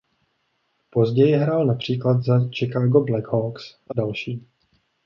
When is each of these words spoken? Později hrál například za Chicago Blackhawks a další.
Později 0.89 1.33
hrál 1.35 1.65
například 1.65 2.23
za 2.23 2.49
Chicago 2.49 3.01
Blackhawks 3.01 3.75
a 3.89 3.93
další. 3.93 4.47